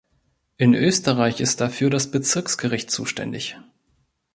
[0.57, 3.59] In Österreich ist dafür das Bezirksgericht zuständig.